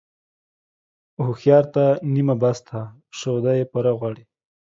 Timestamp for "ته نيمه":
1.75-2.35